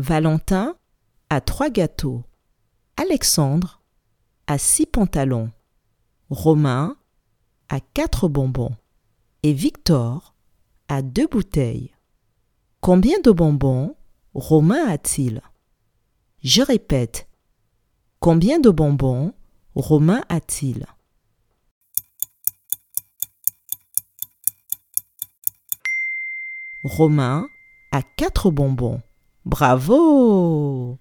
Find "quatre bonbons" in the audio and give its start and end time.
7.80-8.76, 28.04-29.02